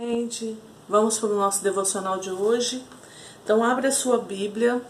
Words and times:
Gente, 0.00 0.56
vamos 0.88 1.18
para 1.18 1.30
o 1.30 1.36
nosso 1.36 1.60
devocional 1.60 2.20
de 2.20 2.30
hoje. 2.30 2.84
Então, 3.42 3.64
abre 3.64 3.88
a 3.88 3.90
sua 3.90 4.16
Bíblia 4.18 4.80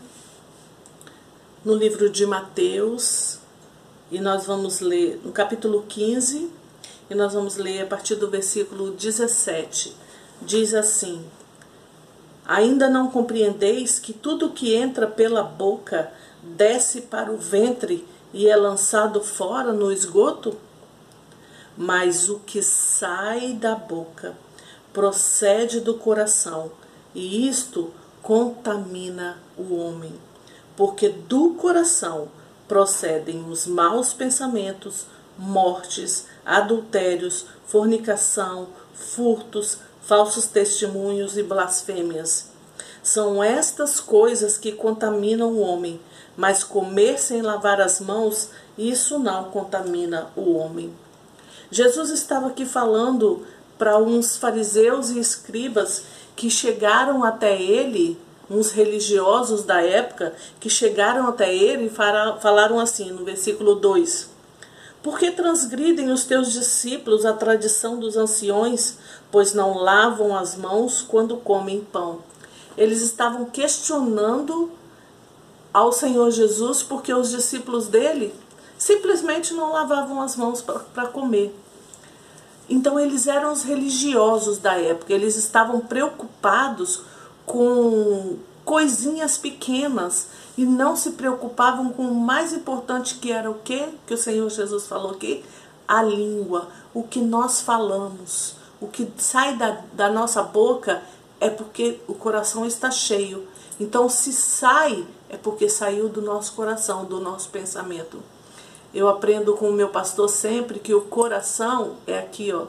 no 1.64 1.74
livro 1.74 2.10
de 2.10 2.26
Mateus 2.26 3.38
e 4.10 4.20
nós 4.20 4.44
vamos 4.44 4.80
ler 4.80 5.18
no 5.24 5.32
capítulo 5.32 5.86
15 5.88 6.52
e 7.08 7.14
nós 7.14 7.32
vamos 7.32 7.56
ler 7.56 7.84
a 7.84 7.86
partir 7.86 8.16
do 8.16 8.28
versículo 8.28 8.90
17. 8.90 9.96
Diz 10.42 10.74
assim: 10.74 11.24
Ainda 12.44 12.90
não 12.90 13.10
compreendeis 13.10 13.98
que 13.98 14.12
tudo 14.12 14.52
que 14.52 14.74
entra 14.74 15.06
pela 15.06 15.42
boca 15.42 16.12
desce 16.42 17.00
para 17.00 17.32
o 17.32 17.38
ventre 17.38 18.06
e 18.30 18.46
é 18.46 18.56
lançado 18.56 19.22
fora 19.22 19.72
no 19.72 19.90
esgoto? 19.90 20.54
Mas 21.78 22.28
o 22.28 22.40
que 22.40 22.62
sai 22.62 23.54
da 23.54 23.74
boca 23.74 24.36
procede 24.98 25.78
do 25.78 25.94
coração, 25.94 26.72
e 27.14 27.46
isto 27.48 27.92
contamina 28.20 29.38
o 29.56 29.76
homem, 29.76 30.12
porque 30.76 31.08
do 31.08 31.50
coração 31.50 32.26
procedem 32.66 33.48
os 33.48 33.64
maus 33.64 34.12
pensamentos, 34.12 35.06
mortes, 35.38 36.26
adultérios, 36.44 37.46
fornicação, 37.64 38.70
furtos, 38.92 39.78
falsos 40.02 40.46
testemunhos 40.46 41.38
e 41.38 41.44
blasfêmias. 41.44 42.48
São 43.00 43.40
estas 43.40 44.00
coisas 44.00 44.58
que 44.58 44.72
contaminam 44.72 45.52
o 45.52 45.60
homem, 45.60 46.00
mas 46.36 46.64
comer 46.64 47.20
sem 47.20 47.40
lavar 47.40 47.80
as 47.80 48.00
mãos, 48.00 48.50
isso 48.76 49.16
não 49.20 49.44
contamina 49.44 50.32
o 50.34 50.54
homem. 50.54 50.92
Jesus 51.70 52.10
estava 52.10 52.48
aqui 52.48 52.66
falando 52.66 53.46
para 53.78 53.96
uns 53.98 54.36
fariseus 54.36 55.10
e 55.10 55.20
escribas 55.20 56.04
que 56.34 56.50
chegaram 56.50 57.24
até 57.24 57.60
ele, 57.60 58.18
uns 58.50 58.70
religiosos 58.72 59.62
da 59.64 59.80
época, 59.80 60.34
que 60.58 60.68
chegaram 60.68 61.28
até 61.28 61.54
ele 61.54 61.86
e 61.86 61.90
falaram 61.90 62.78
assim, 62.80 63.10
no 63.12 63.24
versículo 63.24 63.76
2: 63.76 64.28
Por 65.02 65.18
que 65.18 65.30
transgridem 65.30 66.10
os 66.10 66.24
teus 66.24 66.52
discípulos 66.52 67.24
a 67.24 67.32
tradição 67.32 67.98
dos 67.98 68.16
anciões, 68.16 68.98
pois 69.30 69.54
não 69.54 69.78
lavam 69.78 70.36
as 70.36 70.56
mãos 70.56 71.02
quando 71.02 71.36
comem 71.36 71.86
pão? 71.92 72.20
Eles 72.76 73.02
estavam 73.02 73.46
questionando 73.46 74.70
ao 75.72 75.92
Senhor 75.92 76.30
Jesus 76.30 76.82
porque 76.82 77.12
os 77.12 77.30
discípulos 77.30 77.88
dele 77.88 78.34
simplesmente 78.78 79.52
não 79.54 79.72
lavavam 79.72 80.22
as 80.22 80.36
mãos 80.36 80.62
para 80.62 81.06
comer. 81.08 81.54
Então 82.68 82.98
eles 83.00 83.26
eram 83.26 83.52
os 83.52 83.62
religiosos 83.62 84.58
da 84.58 84.74
época, 84.74 85.12
eles 85.12 85.36
estavam 85.36 85.80
preocupados 85.80 87.02
com 87.46 88.36
coisinhas 88.64 89.38
pequenas 89.38 90.28
e 90.56 90.66
não 90.66 90.94
se 90.94 91.12
preocupavam 91.12 91.90
com 91.90 92.02
o 92.02 92.14
mais 92.14 92.52
importante 92.52 93.14
que 93.14 93.32
era 93.32 93.50
o 93.50 93.54
que 93.54 93.88
que 94.06 94.12
o 94.12 94.18
Senhor 94.18 94.50
Jesus 94.50 94.86
falou 94.86 95.12
aqui, 95.12 95.42
a 95.86 96.02
língua, 96.02 96.68
o 96.92 97.02
que 97.02 97.20
nós 97.20 97.62
falamos, 97.62 98.56
o 98.78 98.86
que 98.86 99.10
sai 99.16 99.56
da, 99.56 99.80
da 99.94 100.10
nossa 100.10 100.42
boca 100.42 101.02
é 101.40 101.48
porque 101.48 102.00
o 102.06 102.14
coração 102.14 102.66
está 102.66 102.90
cheio. 102.90 103.48
Então 103.80 104.08
se 104.08 104.32
sai 104.32 105.06
é 105.30 105.36
porque 105.36 105.68
saiu 105.68 106.08
do 106.08 106.20
nosso 106.20 106.52
coração, 106.52 107.04
do 107.04 107.20
nosso 107.20 107.48
pensamento. 107.50 108.22
Eu 108.98 109.08
aprendo 109.08 109.54
com 109.54 109.70
o 109.70 109.72
meu 109.72 109.90
pastor 109.90 110.28
sempre 110.28 110.80
que 110.80 110.92
o 110.92 111.02
coração 111.02 111.98
é 112.04 112.18
aqui, 112.18 112.52
ó. 112.52 112.66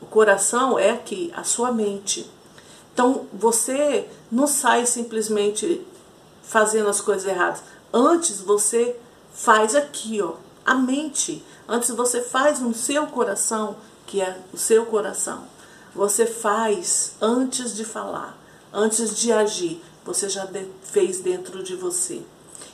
O 0.00 0.06
coração 0.06 0.78
é 0.78 0.92
aqui, 0.92 1.30
a 1.36 1.44
sua 1.44 1.70
mente. 1.70 2.26
Então 2.94 3.26
você 3.30 4.08
não 4.30 4.46
sai 4.46 4.86
simplesmente 4.86 5.86
fazendo 6.42 6.88
as 6.88 7.02
coisas 7.02 7.28
erradas. 7.28 7.62
Antes 7.92 8.40
você 8.40 8.96
faz 9.30 9.74
aqui, 9.74 10.22
ó, 10.22 10.36
a 10.64 10.74
mente. 10.74 11.44
Antes 11.68 11.90
você 11.90 12.22
faz 12.22 12.58
no 12.58 12.72
seu 12.72 13.06
coração, 13.08 13.76
que 14.06 14.22
é 14.22 14.38
o 14.54 14.56
seu 14.56 14.86
coração. 14.86 15.44
Você 15.94 16.24
faz 16.24 17.12
antes 17.20 17.76
de 17.76 17.84
falar, 17.84 18.38
antes 18.72 19.14
de 19.18 19.30
agir. 19.30 19.84
Você 20.02 20.30
já 20.30 20.48
fez 20.82 21.20
dentro 21.20 21.62
de 21.62 21.76
você. 21.76 22.22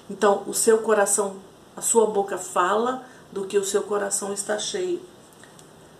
Então, 0.08 0.44
o 0.46 0.54
seu 0.54 0.78
coração 0.78 1.47
a 1.78 1.80
sua 1.80 2.06
boca 2.06 2.36
fala 2.36 3.04
do 3.30 3.44
que 3.44 3.56
o 3.56 3.64
seu 3.64 3.82
coração 3.84 4.32
está 4.32 4.58
cheio, 4.58 5.00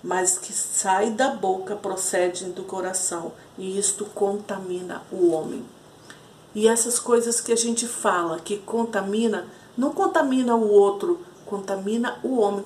mas 0.03 0.37
que 0.37 0.53
sai 0.53 1.11
da 1.11 1.31
boca 1.31 1.77
procede 1.77 2.47
do 2.47 2.65
coração, 2.65 3.33
e 3.57 3.79
isto 3.79 4.05
contamina 4.07 5.03
o 5.13 5.31
homem. 5.31 5.65
E 6.53 6.67
essas 6.67 6.99
coisas 6.99 7.41
que 7.41 7.53
a 7.53 7.57
gente 7.57 7.87
fala 7.87 8.41
que 8.41 8.57
contamina, 8.59 9.47
não 9.77 9.93
contamina 9.93 10.57
o 10.57 10.69
outro, 10.69 11.21
contamina 11.47 12.19
o 12.25 12.41
homem, 12.41 12.65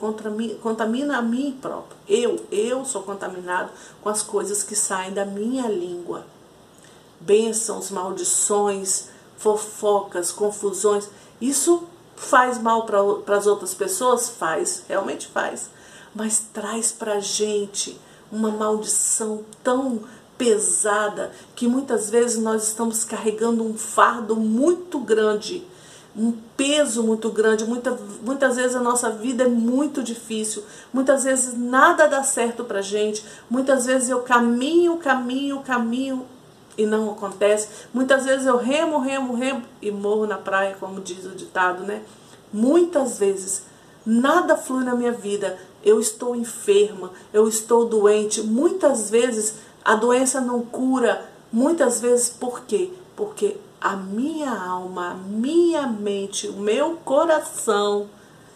contamina 0.63 1.19
a 1.19 1.23
mim 1.23 1.59
próprio. 1.61 1.99
Eu, 2.09 2.47
eu 2.51 2.83
sou 2.87 3.03
contaminado 3.03 3.71
com 4.01 4.09
as 4.09 4.23
coisas 4.23 4.63
que 4.63 4.75
saem 4.75 5.13
da 5.13 5.27
minha 5.27 5.69
língua. 5.69 6.25
Bênçãos, 7.21 7.91
maldições, 7.91 9.09
fofocas, 9.37 10.33
confusões. 10.33 11.11
Isso 11.41 11.87
Faz 12.17 12.61
mal 12.61 12.87
para 12.87 13.37
as 13.37 13.47
outras 13.47 13.75
pessoas? 13.75 14.29
Faz, 14.29 14.85
realmente 14.89 15.27
faz. 15.27 15.71
Mas 16.15 16.41
traz 16.53 16.93
para 16.93 17.15
a 17.15 17.21
gente 17.21 17.99
uma 18.31 18.51
maldição 18.51 19.45
tão 19.63 20.01
pesada 20.39 21.31
que 21.55 21.69
muitas 21.69 22.11
vezes 22.11 22.43
nós 22.43 22.69
estamos 22.69 23.05
carregando 23.05 23.63
um 23.63 23.75
fardo 23.75 24.35
muito 24.35 24.99
grande, 24.99 25.65
um 26.17 26.33
peso 26.57 27.03
muito 27.03 27.31
grande. 27.31 27.65
Muita, 27.65 27.97
muitas 28.23 28.57
vezes 28.57 28.75
a 28.75 28.81
nossa 28.81 29.11
vida 29.11 29.45
é 29.45 29.49
muito 29.49 30.03
difícil, 30.03 30.65
muitas 30.93 31.25
vezes 31.25 31.57
nada 31.57 32.09
dá 32.09 32.23
certo 32.23 32.65
para 32.65 32.83
gente, 32.83 33.25
muitas 33.49 33.87
vezes 33.87 34.09
eu 34.09 34.23
caminho, 34.23 34.97
caminho, 34.97 35.61
caminho 35.61 36.27
e 36.77 36.87
não 36.87 37.11
acontece. 37.11 37.69
Muitas 37.93 38.25
vezes 38.25 38.47
eu 38.47 38.57
remo, 38.57 38.99
remo, 38.99 39.35
remo 39.35 39.63
e 39.81 39.91
morro 39.91 40.27
na 40.27 40.39
praia, 40.39 40.77
como 40.79 41.01
diz 41.01 41.25
o 41.25 41.31
ditado, 41.31 41.85
né? 41.85 42.03
Muitas 42.53 43.19
vezes 43.19 43.65
nada 44.05 44.57
flui 44.57 44.85
na 44.85 44.95
minha 44.95 45.13
vida. 45.13 45.59
Eu 45.83 46.01
estou 46.01 46.37
enferma, 46.37 47.11
eu 47.33 47.49
estou 47.49 47.87
doente. 47.87 48.43
Muitas 48.43 49.11
vezes 49.11 49.57
a 49.85 49.95
doença 49.95 50.41
não 50.41 50.63
cura. 50.63 51.31
Muitas 51.53 52.01
vezes 52.01 52.29
por 52.29 52.63
quê? 52.63 52.93
Porque 53.17 53.57
a 53.81 53.97
minha 53.97 54.51
alma, 54.51 55.11
a 55.11 55.15
minha 55.15 55.87
mente, 55.87 56.49
o 56.49 56.55
meu 56.55 56.97
coração 57.05 58.09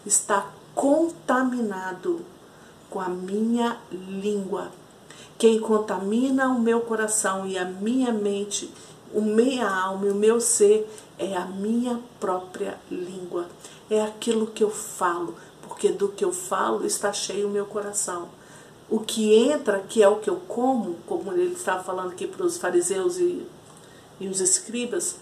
está 0.05 0.47
contaminado 0.75 2.21
com 2.89 3.01
a 3.01 3.09
minha 3.09 3.77
língua. 3.91 4.71
Quem 5.39 5.61
contamina 5.61 6.49
o 6.49 6.59
meu 6.59 6.81
coração 6.81 7.47
e 7.47 7.59
a 7.59 7.65
minha 7.65 8.11
mente, 8.11 8.73
o 9.13 9.21
minha 9.21 9.69
alma 9.69 10.07
e 10.07 10.11
o 10.11 10.15
meu 10.15 10.41
ser 10.41 10.89
é 11.19 11.37
a 11.37 11.45
minha 11.45 12.01
própria 12.19 12.79
língua. 12.91 13.47
É 13.91 14.03
aquilo 14.03 14.47
que 14.47 14.65
eu 14.65 14.71
falo, 14.71 15.35
porque 15.63 15.91
do 15.91 16.09
que 16.09 16.25
eu 16.25 16.33
falo 16.33 16.87
está 16.87 17.13
cheio 17.13 17.49
o 17.49 17.51
meu 17.51 17.67
coração. 17.67 18.29
O 18.89 19.01
que 19.01 19.35
entra, 19.35 19.81
que 19.81 20.03
é 20.03 20.09
o 20.09 20.21
que 20.21 20.31
eu 20.31 20.37
como, 20.49 20.97
como 21.07 21.33
ele 21.33 21.53
estava 21.53 21.85
falando 21.85 22.13
aqui 22.13 22.27
para 22.27 22.47
os 22.47 22.57
fariseus 22.57 23.19
e, 23.19 23.47
e 24.19 24.29
os 24.29 24.41
escribas, 24.41 25.17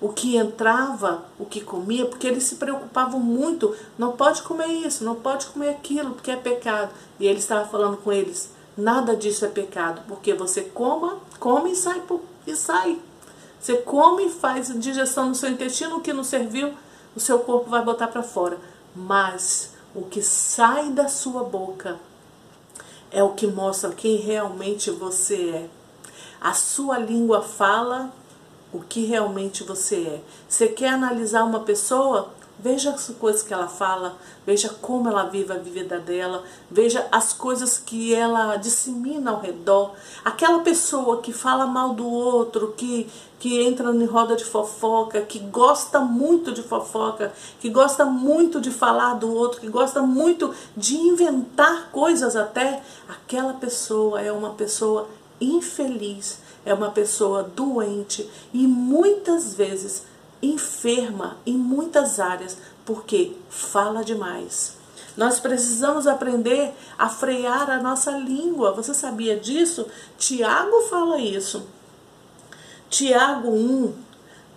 o 0.00 0.08
que 0.08 0.36
entrava, 0.36 1.24
o 1.38 1.44
que 1.44 1.60
comia, 1.60 2.06
porque 2.06 2.26
eles 2.26 2.44
se 2.44 2.56
preocupavam 2.56 3.20
muito, 3.20 3.76
não 3.98 4.12
pode 4.12 4.42
comer 4.42 4.66
isso, 4.66 5.04
não 5.04 5.14
pode 5.14 5.46
comer 5.46 5.68
aquilo, 5.70 6.12
porque 6.12 6.30
é 6.30 6.36
pecado. 6.36 6.90
E 7.20 7.26
ele 7.26 7.38
estava 7.38 7.68
falando 7.68 7.98
com 7.98 8.10
eles, 8.10 8.50
Nada 8.80 9.14
disso 9.14 9.44
é 9.44 9.48
pecado, 9.48 10.00
porque 10.08 10.32
você 10.32 10.62
coma, 10.62 11.18
come 11.38 11.72
e 11.72 11.76
sai, 11.76 12.02
e 12.46 12.56
sai. 12.56 12.98
Você 13.60 13.76
come 13.76 14.26
e 14.26 14.30
faz 14.30 14.72
digestão 14.80 15.28
no 15.28 15.34
seu 15.34 15.50
intestino, 15.50 15.96
o 15.96 16.00
que 16.00 16.14
não 16.14 16.24
serviu, 16.24 16.72
o 17.14 17.20
seu 17.20 17.40
corpo 17.40 17.68
vai 17.68 17.84
botar 17.84 18.08
para 18.08 18.22
fora. 18.22 18.58
Mas 18.96 19.74
o 19.94 20.02
que 20.02 20.22
sai 20.22 20.88
da 20.88 21.08
sua 21.08 21.44
boca 21.44 22.00
é 23.10 23.22
o 23.22 23.34
que 23.34 23.46
mostra 23.46 23.90
quem 23.90 24.16
realmente 24.16 24.90
você 24.90 25.50
é. 25.50 25.68
A 26.40 26.54
sua 26.54 26.98
língua 26.98 27.42
fala 27.42 28.10
o 28.72 28.80
que 28.80 29.04
realmente 29.04 29.62
você 29.62 29.96
é. 29.96 30.20
Você 30.48 30.68
quer 30.68 30.88
analisar 30.88 31.44
uma 31.44 31.60
pessoa? 31.60 32.30
Veja 32.62 32.90
as 32.90 33.08
coisas 33.18 33.42
que 33.42 33.54
ela 33.54 33.68
fala, 33.68 34.18
veja 34.46 34.68
como 34.68 35.08
ela 35.08 35.24
vive 35.24 35.50
a 35.50 35.56
vida 35.56 35.98
dela, 35.98 36.44
veja 36.70 37.06
as 37.10 37.32
coisas 37.32 37.78
que 37.78 38.14
ela 38.14 38.56
dissemina 38.56 39.30
ao 39.30 39.40
redor. 39.40 39.94
Aquela 40.22 40.58
pessoa 40.58 41.22
que 41.22 41.32
fala 41.32 41.66
mal 41.66 41.94
do 41.94 42.06
outro, 42.06 42.74
que, 42.76 43.08
que 43.38 43.62
entra 43.62 43.90
em 43.90 44.04
roda 44.04 44.36
de 44.36 44.44
fofoca, 44.44 45.22
que 45.22 45.38
gosta 45.38 46.00
muito 46.00 46.52
de 46.52 46.62
fofoca, 46.62 47.32
que 47.60 47.70
gosta 47.70 48.04
muito 48.04 48.60
de 48.60 48.70
falar 48.70 49.14
do 49.14 49.34
outro, 49.34 49.58
que 49.58 49.68
gosta 49.68 50.02
muito 50.02 50.54
de 50.76 50.96
inventar 50.96 51.88
coisas 51.90 52.36
até, 52.36 52.82
aquela 53.08 53.54
pessoa 53.54 54.20
é 54.20 54.30
uma 54.30 54.50
pessoa 54.50 55.08
infeliz, 55.40 56.40
é 56.66 56.74
uma 56.74 56.90
pessoa 56.90 57.42
doente 57.42 58.28
e 58.52 58.66
muitas 58.66 59.54
vezes 59.54 60.09
enferma 60.42 61.36
em 61.44 61.56
muitas 61.56 62.18
áreas 62.18 62.56
porque 62.84 63.36
fala 63.48 64.02
demais. 64.02 64.78
Nós 65.16 65.40
precisamos 65.40 66.06
aprender 66.06 66.72
a 66.98 67.08
frear 67.08 67.70
a 67.70 67.82
nossa 67.82 68.12
língua. 68.12 68.72
Você 68.72 68.94
sabia 68.94 69.36
disso? 69.38 69.86
Tiago 70.18 70.82
fala 70.82 71.18
isso. 71.18 71.66
Tiago 72.88 73.50
1 73.50 73.92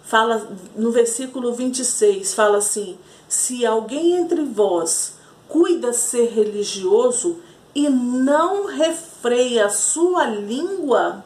fala 0.03 0.47
no 0.75 0.91
versículo 0.91 1.53
26, 1.53 2.33
fala 2.33 2.57
assim: 2.57 2.97
Se 3.27 3.65
alguém 3.65 4.13
entre 4.17 4.43
vós 4.43 5.15
cuida 5.47 5.93
ser 5.93 6.29
religioso 6.29 7.39
e 7.75 7.89
não 7.89 8.65
refreia 8.65 9.65
a 9.65 9.69
sua 9.69 10.25
língua, 10.25 11.23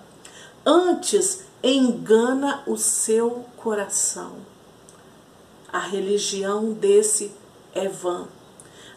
antes 0.66 1.47
engana 1.72 2.64
o 2.68 2.78
seu 2.78 3.46
coração. 3.58 4.34
A 5.72 5.80
religião 5.80 6.72
desse 6.74 7.32
é 7.74 7.88
vã. 7.88 8.28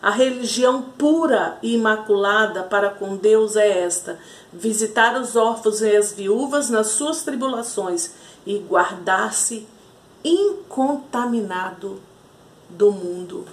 A 0.02 0.10
religião 0.10 0.82
pura 0.82 1.58
e 1.62 1.74
imaculada 1.74 2.62
para 2.62 2.90
com 2.90 3.16
Deus 3.16 3.56
é 3.56 3.84
esta: 3.84 4.18
visitar 4.52 5.20
os 5.20 5.36
órfãos 5.36 5.82
e 5.82 5.94
as 5.94 6.12
viúvas 6.12 6.70
nas 6.70 6.88
suas 6.88 7.22
tribulações 7.22 8.12
e 8.46 8.58
guardar-se 8.58 9.66
incontaminado 10.24 12.00
do 12.68 12.92
mundo. 12.92 13.46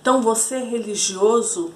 Então 0.00 0.20
você 0.20 0.56
é 0.56 0.64
religioso, 0.64 1.72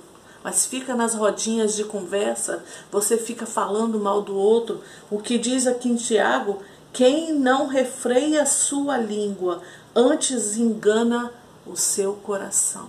mas 0.47 0.65
fica 0.65 0.95
nas 0.95 1.13
rodinhas 1.13 1.75
de 1.75 1.83
conversa, 1.83 2.63
você 2.89 3.19
fica 3.19 3.45
falando 3.45 3.99
mal 3.99 4.23
do 4.23 4.37
outro. 4.37 4.81
O 5.11 5.19
que 5.19 5.39
diz 5.39 5.67
aqui 5.67 5.89
em 5.89 5.97
Tiago, 5.97 6.63
quem 6.93 7.33
não 7.33 7.67
refreia 7.67 8.47
sua 8.47 8.97
língua, 8.97 9.61
antes 9.93 10.57
engana 10.57 11.33
o 11.67 11.75
seu 11.75 12.13
coração. 12.13 12.89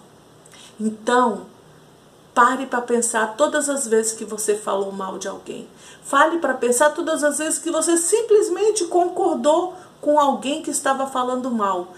Então, 0.80 1.48
pare 2.31 2.68
para 2.68 2.80
pensar 2.80 3.36
todas 3.36 3.68
as 3.71 3.88
vezes 3.88 4.13
que 4.13 4.24
você 4.24 4.53
falou 4.56 4.92
mal 4.92 5.18
de 5.18 5.27
alguém. 5.27 5.68
Fale 6.03 6.38
para 6.38 6.53
pensar 6.53 6.92
todas 6.92 7.24
as 7.24 7.39
vezes 7.39 7.57
que 7.57 7.71
você 7.71 7.98
simplesmente 7.98 8.86
concordou 8.86 9.74
com 10.01 10.19
alguém 10.19 10.61
que 10.61 10.71
estava 10.71 11.07
falando 11.07 11.49
mal. 11.51 11.89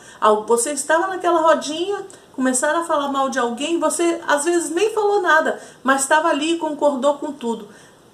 Você 0.48 0.72
estava 0.72 1.08
naquela 1.08 1.42
rodinha, 1.42 2.06
começaram 2.34 2.82
a 2.82 2.86
falar 2.86 3.10
mal 3.10 3.30
de 3.30 3.40
alguém, 3.40 3.80
você 3.80 4.22
às 4.28 4.46
vezes 4.46 4.70
nem 4.70 4.94
falou 4.94 5.22
nada, 5.22 5.62
mas 5.84 6.02
estava 6.02 6.30
ali 6.30 6.54
e 6.54 6.58
concordou 6.58 7.16
com 7.16 7.32
tudo. 7.32 7.68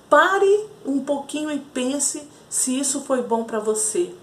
Pare 0.10 0.68
um 0.86 1.00
pouquinho 1.00 1.52
e 1.52 1.60
pense 1.60 2.28
se 2.50 2.80
isso 2.80 3.02
foi 3.02 3.22
bom 3.22 3.44
para 3.44 3.60
você. 3.60 4.14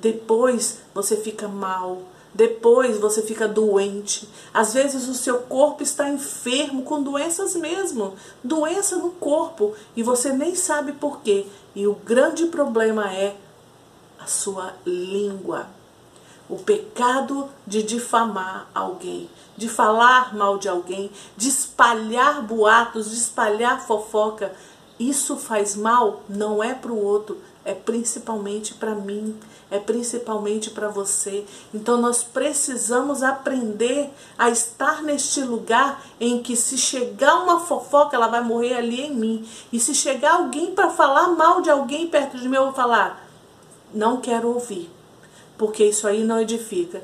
Depois 0.00 0.78
você 0.94 1.16
fica 1.16 1.48
mal, 1.48 2.02
depois 2.32 2.98
você 2.98 3.22
fica 3.22 3.48
doente. 3.48 4.28
Às 4.52 4.74
vezes 4.74 5.08
o 5.08 5.14
seu 5.14 5.38
corpo 5.42 5.82
está 5.82 6.08
enfermo 6.08 6.82
com 6.82 7.02
doenças 7.02 7.54
mesmo, 7.54 8.14
doença 8.42 8.96
no 8.96 9.10
corpo, 9.12 9.74
e 9.96 10.02
você 10.02 10.32
nem 10.32 10.54
sabe 10.54 10.92
por 10.92 11.20
quê. 11.20 11.46
E 11.74 11.86
o 11.86 11.94
grande 11.94 12.46
problema 12.46 13.12
é 13.12 13.36
a 14.24 14.26
sua 14.26 14.72
língua. 14.86 15.66
O 16.48 16.56
pecado 16.58 17.48
de 17.66 17.82
difamar 17.82 18.66
alguém, 18.74 19.28
de 19.54 19.68
falar 19.68 20.34
mal 20.34 20.58
de 20.58 20.68
alguém, 20.68 21.10
de 21.36 21.48
espalhar 21.48 22.42
boatos, 22.42 23.10
de 23.10 23.16
espalhar 23.16 23.86
fofoca. 23.86 24.52
Isso 24.98 25.36
faz 25.36 25.76
mal 25.76 26.22
não 26.28 26.62
é 26.62 26.72
para 26.72 26.92
o 26.92 27.02
outro, 27.02 27.40
é 27.64 27.74
principalmente 27.74 28.74
para 28.74 28.94
mim, 28.94 29.38
é 29.70 29.78
principalmente 29.78 30.70
para 30.70 30.88
você. 30.88 31.44
Então 31.72 31.98
nós 32.00 32.22
precisamos 32.22 33.22
aprender 33.22 34.10
a 34.38 34.48
estar 34.48 35.02
neste 35.02 35.42
lugar 35.42 36.02
em 36.20 36.42
que 36.42 36.56
se 36.56 36.78
chegar 36.78 37.42
uma 37.42 37.60
fofoca, 37.60 38.16
ela 38.16 38.28
vai 38.28 38.42
morrer 38.42 38.74
ali 38.74 39.02
em 39.02 39.14
mim. 39.14 39.48
E 39.72 39.80
se 39.80 39.94
chegar 39.94 40.34
alguém 40.34 40.74
para 40.74 40.90
falar 40.90 41.28
mal 41.28 41.60
de 41.60 41.70
alguém 41.70 42.06
perto 42.06 42.38
de 42.38 42.48
mim, 42.48 42.56
eu 42.56 42.64
vou 42.64 42.74
falar: 42.74 43.23
não 43.94 44.18
quero 44.18 44.48
ouvir, 44.48 44.90
porque 45.56 45.84
isso 45.84 46.06
aí 46.06 46.24
não 46.24 46.40
edifica. 46.40 47.02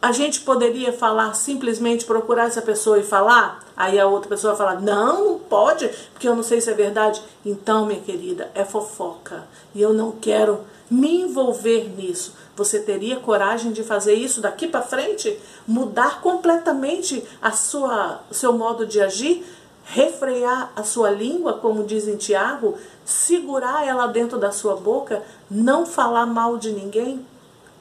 A 0.00 0.12
gente 0.12 0.40
poderia 0.40 0.92
falar 0.92 1.32
simplesmente 1.34 2.04
procurar 2.04 2.46
essa 2.46 2.60
pessoa 2.60 2.98
e 2.98 3.02
falar, 3.02 3.64
aí 3.76 3.98
a 3.98 4.06
outra 4.06 4.28
pessoa 4.28 4.54
fala: 4.54 4.78
"Não, 4.80 5.24
não 5.24 5.38
pode, 5.38 5.88
porque 6.12 6.28
eu 6.28 6.36
não 6.36 6.42
sei 6.42 6.60
se 6.60 6.70
é 6.70 6.74
verdade". 6.74 7.22
Então, 7.44 7.86
minha 7.86 8.00
querida, 8.00 8.50
é 8.54 8.64
fofoca, 8.64 9.44
e 9.74 9.80
eu 9.80 9.94
não 9.94 10.12
quero 10.12 10.60
me 10.90 11.22
envolver 11.22 11.88
nisso. 11.96 12.34
Você 12.56 12.80
teria 12.80 13.16
coragem 13.16 13.72
de 13.72 13.82
fazer 13.82 14.14
isso 14.14 14.40
daqui 14.40 14.68
para 14.68 14.82
frente? 14.82 15.38
Mudar 15.66 16.20
completamente 16.20 17.24
a 17.40 17.52
sua 17.52 18.20
seu 18.30 18.52
modo 18.52 18.86
de 18.86 19.00
agir? 19.00 19.44
Refrear 19.84 20.72
a 20.74 20.82
sua 20.82 21.10
língua, 21.10 21.54
como 21.54 21.84
diz 21.84 22.08
em 22.08 22.16
Tiago, 22.16 22.76
segurar 23.04 23.86
ela 23.86 24.06
dentro 24.06 24.38
da 24.38 24.50
sua 24.50 24.76
boca, 24.76 25.22
não 25.50 25.84
falar 25.84 26.26
mal 26.26 26.56
de 26.56 26.72
ninguém, 26.72 27.24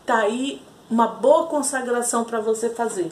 tá 0.06 0.18
aí 0.18 0.62
uma 0.90 1.08
boa 1.08 1.48
consagração 1.48 2.24
para 2.24 2.40
você 2.40 2.70
fazer. 2.70 3.12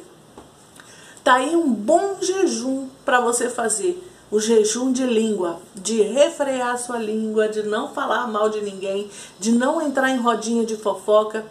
Tá 1.23 1.35
aí 1.35 1.55
um 1.55 1.71
bom 1.71 2.17
jejum 2.21 2.89
para 3.05 3.21
você 3.21 3.49
fazer. 3.49 4.07
O 4.29 4.39
jejum 4.39 4.91
de 4.91 5.05
língua, 5.05 5.59
de 5.75 6.01
refrear 6.01 6.77
sua 6.77 6.97
língua, 6.97 7.49
de 7.49 7.63
não 7.63 7.93
falar 7.93 8.27
mal 8.27 8.49
de 8.49 8.61
ninguém, 8.61 9.09
de 9.39 9.51
não 9.51 9.81
entrar 9.81 10.09
em 10.09 10.17
rodinha 10.17 10.65
de 10.65 10.77
fofoca. 10.77 11.45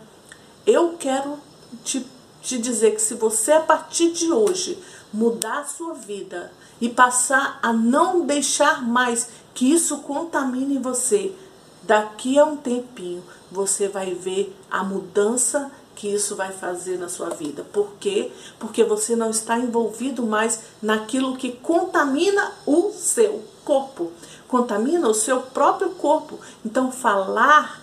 Eu 0.66 0.94
quero 0.98 1.38
te, 1.84 2.06
te 2.42 2.58
dizer 2.58 2.92
que 2.92 3.02
se 3.02 3.14
você 3.14 3.52
a 3.52 3.60
partir 3.60 4.12
de 4.12 4.32
hoje 4.32 4.78
mudar 5.12 5.60
a 5.60 5.64
sua 5.64 5.92
vida 5.94 6.50
e 6.80 6.88
passar 6.88 7.58
a 7.62 7.72
não 7.72 8.24
deixar 8.24 8.82
mais 8.82 9.28
que 9.54 9.72
isso 9.72 9.98
contamine 9.98 10.78
você, 10.78 11.34
daqui 11.82 12.38
a 12.38 12.44
um 12.44 12.56
tempinho 12.56 13.22
você 13.50 13.88
vai 13.88 14.14
ver 14.14 14.56
a 14.70 14.82
mudança 14.82 15.70
que 16.00 16.08
isso 16.08 16.34
vai 16.34 16.50
fazer 16.50 16.98
na 16.98 17.10
sua 17.10 17.28
vida. 17.28 17.62
Por 17.62 17.92
quê? 18.00 18.32
Porque 18.58 18.82
você 18.82 19.14
não 19.14 19.28
está 19.28 19.58
envolvido 19.58 20.22
mais 20.24 20.60
naquilo 20.80 21.36
que 21.36 21.52
contamina 21.52 22.52
o 22.64 22.90
seu 22.92 23.44
corpo, 23.66 24.10
contamina 24.48 25.06
o 25.08 25.14
seu 25.14 25.42
próprio 25.42 25.90
corpo. 25.90 26.38
Então, 26.64 26.90
falar 26.90 27.82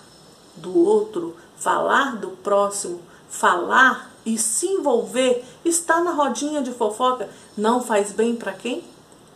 do 0.56 0.84
outro, 0.84 1.36
falar 1.58 2.16
do 2.16 2.30
próximo, 2.30 3.02
falar 3.30 4.12
e 4.28 4.38
se 4.38 4.68
envolver, 4.68 5.44
estar 5.66 6.04
na 6.04 6.12
rodinha 6.12 6.62
de 6.62 6.72
fofoca, 6.72 7.30
não 7.58 7.82
faz 7.82 8.12
bem 8.12 8.36
para 8.36 8.54
quem? 8.54 8.84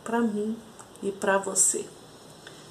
Para 0.04 0.20
mim 0.20 0.56
e 1.02 1.10
para 1.10 1.38
você. 1.38 1.84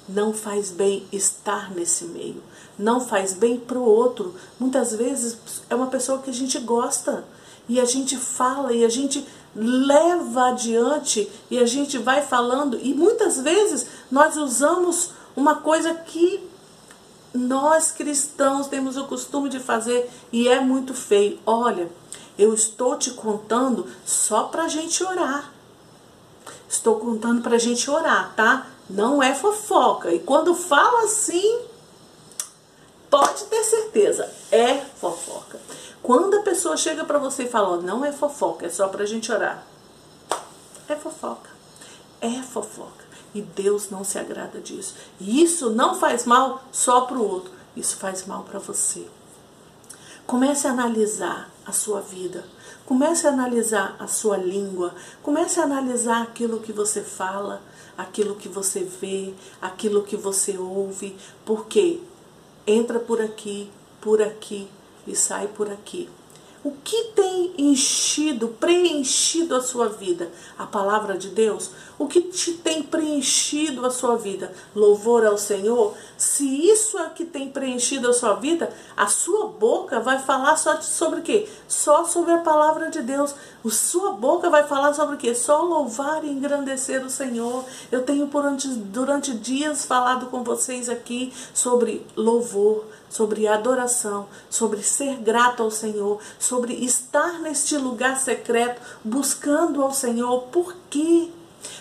Não 0.08 0.32
faz 0.32 0.70
bem 0.70 1.06
estar 1.12 1.70
nesse 1.70 2.04
meio 2.06 2.42
não 2.78 3.00
faz 3.00 3.32
bem 3.34 3.58
para 3.58 3.78
o 3.78 3.84
outro. 3.84 4.34
Muitas 4.58 4.94
vezes 4.94 5.38
é 5.68 5.74
uma 5.74 5.86
pessoa 5.86 6.18
que 6.18 6.30
a 6.30 6.32
gente 6.32 6.58
gosta 6.58 7.24
e 7.68 7.80
a 7.80 7.84
gente 7.84 8.16
fala 8.16 8.72
e 8.72 8.84
a 8.84 8.88
gente 8.88 9.26
leva 9.54 10.48
adiante 10.48 11.30
e 11.50 11.58
a 11.58 11.66
gente 11.66 11.98
vai 11.98 12.22
falando 12.22 12.78
e 12.82 12.94
muitas 12.94 13.38
vezes 13.40 13.86
nós 14.10 14.36
usamos 14.36 15.10
uma 15.36 15.56
coisa 15.56 15.92
que 15.92 16.42
nós 17.34 17.90
cristãos 17.90 18.66
temos 18.66 18.96
o 18.96 19.04
costume 19.04 19.48
de 19.48 19.60
fazer 19.60 20.10
e 20.32 20.48
é 20.48 20.60
muito 20.60 20.94
feio. 20.94 21.38
Olha, 21.46 21.88
eu 22.38 22.54
estou 22.54 22.96
te 22.96 23.10
contando 23.12 23.86
só 24.04 24.44
para 24.44 24.64
a 24.64 24.68
gente 24.68 25.02
orar. 25.02 25.52
Estou 26.68 26.98
contando 26.98 27.42
para 27.42 27.56
a 27.56 27.58
gente 27.58 27.90
orar, 27.90 28.32
tá? 28.34 28.66
Não 28.88 29.22
é 29.22 29.34
fofoca. 29.34 30.12
E 30.12 30.18
quando 30.18 30.54
fala 30.54 31.04
assim, 31.04 31.60
pode 33.10 33.44
ter 33.44 33.62
certeza, 33.64 34.30
é 34.50 34.78
fofoca. 34.78 35.60
Quando 36.02 36.38
a 36.38 36.42
pessoa 36.42 36.76
chega 36.76 37.04
para 37.04 37.18
você 37.18 37.44
e 37.44 37.48
fala, 37.48 37.76
não 37.76 38.04
é 38.04 38.10
fofoca, 38.10 38.66
é 38.66 38.70
só 38.70 38.88
pra 38.88 39.04
gente 39.04 39.30
orar. 39.30 39.64
É 40.88 40.96
fofoca. 40.96 41.50
É 42.20 42.42
fofoca. 42.42 43.04
E 43.34 43.40
Deus 43.40 43.88
não 43.90 44.04
se 44.04 44.18
agrada 44.18 44.60
disso. 44.60 44.94
E 45.20 45.42
isso 45.42 45.70
não 45.70 45.94
faz 45.94 46.24
mal 46.24 46.64
só 46.72 47.02
pro 47.02 47.22
outro, 47.22 47.52
isso 47.76 47.96
faz 47.96 48.26
mal 48.26 48.42
para 48.42 48.58
você. 48.58 49.06
Comece 50.26 50.66
a 50.66 50.70
analisar 50.70 51.50
a 51.64 51.72
sua 51.72 52.00
vida. 52.00 52.44
Comece 52.86 53.26
a 53.26 53.30
analisar 53.30 53.96
a 53.98 54.06
sua 54.06 54.36
língua. 54.36 54.94
Comece 55.22 55.60
a 55.60 55.64
analisar 55.64 56.22
aquilo 56.22 56.60
que 56.60 56.72
você 56.72 57.02
fala, 57.02 57.62
aquilo 57.96 58.36
que 58.36 58.48
você 58.48 58.80
vê, 58.84 59.34
aquilo 59.60 60.02
que 60.02 60.16
você 60.16 60.56
ouve. 60.58 61.16
Por 61.44 61.66
quê? 61.66 62.00
entra 62.66 62.98
por 62.98 63.20
aqui, 63.20 63.70
por 64.00 64.22
aqui 64.22 64.68
e 65.06 65.14
sai 65.16 65.48
por 65.48 65.70
aqui. 65.70 66.08
O 66.64 66.70
que 66.70 67.10
tem 67.16 67.54
enchido, 67.58 68.46
preenchido 68.48 69.56
a 69.56 69.60
sua 69.60 69.88
vida? 69.88 70.30
A 70.56 70.64
palavra 70.64 71.18
de 71.18 71.28
Deus? 71.28 71.72
O 71.98 72.06
que 72.06 72.20
te 72.20 72.52
tem 72.52 72.84
preenchido 72.84 73.84
a 73.84 73.90
sua 73.90 74.16
vida? 74.16 74.52
Louvor 74.72 75.26
ao 75.26 75.36
Senhor? 75.36 75.92
Se 76.16 76.44
isso 76.44 76.96
é 77.00 77.08
que 77.08 77.24
tem 77.24 77.50
preenchido 77.50 78.08
a 78.08 78.12
sua 78.12 78.34
vida, 78.34 78.72
a 78.96 79.08
sua 79.08 79.48
boca 79.48 79.98
vai 79.98 80.20
falar 80.20 80.56
só 80.56 80.80
sobre 80.80 81.18
o 81.18 81.22
quê? 81.22 81.48
Só 81.66 82.04
sobre 82.04 82.32
a 82.32 82.38
palavra 82.38 82.90
de 82.90 83.02
Deus. 83.02 83.34
A 83.64 83.70
sua 83.70 84.12
boca 84.12 84.48
vai 84.48 84.62
falar 84.62 84.94
sobre 84.94 85.16
o 85.16 85.18
quê? 85.18 85.34
Só 85.34 85.62
louvar 85.62 86.24
e 86.24 86.30
engrandecer 86.30 87.04
o 87.04 87.10
Senhor. 87.10 87.64
Eu 87.90 88.04
tenho 88.04 88.26
durante, 88.26 88.68
durante 88.68 89.34
dias 89.34 89.84
falado 89.84 90.26
com 90.26 90.44
vocês 90.44 90.88
aqui 90.88 91.32
sobre 91.52 92.06
louvor, 92.16 92.84
sobre 93.12 93.46
adoração, 93.46 94.26
sobre 94.48 94.82
ser 94.82 95.18
grato 95.18 95.62
ao 95.62 95.70
Senhor, 95.70 96.18
sobre 96.38 96.72
estar 96.72 97.40
neste 97.40 97.76
lugar 97.76 98.18
secreto 98.18 98.80
buscando 99.04 99.82
ao 99.82 99.92
Senhor. 99.92 100.44
Por 100.44 100.74
quê? 100.88 101.28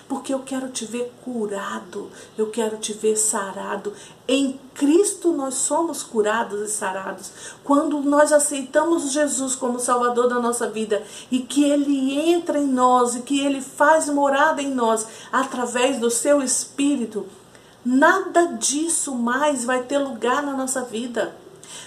Porque 0.10 0.34
eu 0.34 0.40
quero 0.40 0.68
te 0.68 0.86
ver 0.86 1.10
curado, 1.24 2.12
eu 2.38 2.52
quero 2.52 2.78
te 2.78 2.92
ver 2.92 3.16
sarado. 3.16 3.94
Em 4.28 4.60
Cristo 4.76 5.32
nós 5.32 5.54
somos 5.54 6.04
curados 6.04 6.70
e 6.70 6.72
sarados. 6.72 7.32
Quando 7.64 8.02
nós 8.02 8.34
aceitamos 8.34 9.14
Jesus 9.14 9.56
como 9.56 9.80
Salvador 9.80 10.28
da 10.28 10.40
nossa 10.40 10.70
vida 10.70 11.02
e 11.32 11.40
que 11.40 11.64
Ele 11.64 12.20
entra 12.30 12.60
em 12.60 12.68
nós 12.68 13.16
e 13.16 13.22
que 13.22 13.40
Ele 13.40 13.62
faz 13.62 14.10
morada 14.10 14.62
em 14.62 14.70
nós 14.70 15.08
através 15.32 15.98
do 15.98 16.12
seu 16.12 16.42
Espírito, 16.42 17.26
Nada 17.84 18.46
disso 18.60 19.16
mais 19.16 19.66
vai 19.66 19.84
ter 19.84 19.98
lugar 19.98 20.44
na 20.44 20.54
nossa 20.54 20.82
vida. 20.82 21.36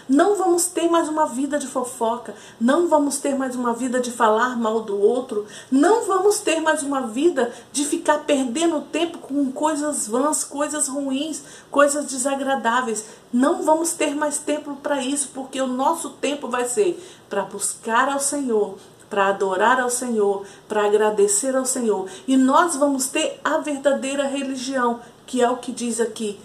Não 0.09 0.35
vamos 0.35 0.67
ter 0.67 0.89
mais 0.89 1.09
uma 1.09 1.27
vida 1.27 1.59
de 1.59 1.67
fofoca, 1.67 2.35
não 2.61 2.89
vamos 2.89 3.19
ter 3.19 3.37
mais 3.37 3.55
uma 3.55 3.73
vida 3.73 4.01
de 4.01 4.11
falar 4.11 4.57
mal 4.57 4.81
do 4.81 5.01
outro, 5.01 5.47
não 5.71 6.05
vamos 6.05 6.41
ter 6.41 6.61
mais 6.61 6.83
uma 6.83 7.03
vida 7.03 7.53
de 7.73 7.85
ficar 7.85 8.21
perdendo 8.21 8.83
tempo 8.83 9.19
com 9.19 9.51
coisas 9.51 10.07
vãs, 10.07 10.45
coisas 10.45 10.89
ruins, 10.89 11.43
coisas 11.71 12.07
desagradáveis. 12.07 13.05
Não 13.33 13.63
vamos 13.63 13.93
ter 13.93 14.15
mais 14.15 14.39
tempo 14.39 14.77
para 14.77 15.03
isso, 15.03 15.31
porque 15.33 15.61
o 15.61 15.67
nosso 15.67 16.11
tempo 16.11 16.49
vai 16.49 16.67
ser 16.67 17.03
para 17.29 17.43
buscar 17.43 18.09
ao 18.09 18.21
Senhor, 18.21 18.77
para 19.09 19.29
adorar 19.29 19.81
ao 19.81 19.91
Senhor, 19.91 20.45
para 20.69 20.85
agradecer 20.85 21.57
ao 21.57 21.65
Senhor. 21.65 22.09
E 22.27 22.37
nós 22.37 22.77
vamos 22.77 23.07
ter 23.07 23.41
a 23.45 23.59
verdadeira 23.59 24.27
religião, 24.27 25.01
que 25.27 25.43
é 25.43 25.51
o 25.51 25.57
que 25.57 25.73
diz 25.73 26.01
aqui: 26.01 26.41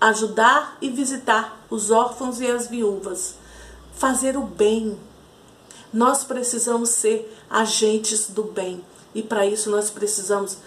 ajudar 0.00 0.76
e 0.80 0.88
visitar 0.88 1.60
os 1.68 1.90
órfãos 1.90 2.40
e 2.40 2.46
as 2.46 2.66
viúvas, 2.66 3.34
fazer 3.94 4.36
o 4.36 4.42
bem. 4.42 4.98
Nós 5.92 6.24
precisamos 6.24 6.90
ser 6.90 7.36
agentes 7.48 8.28
do 8.28 8.44
bem 8.44 8.84
e 9.14 9.22
para 9.22 9.44
isso 9.44 9.70
nós 9.70 9.90
precisamos 9.90 10.58